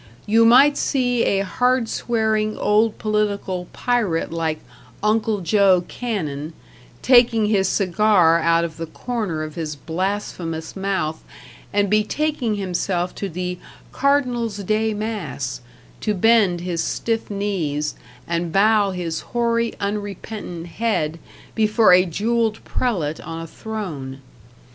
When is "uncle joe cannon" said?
5.03-6.53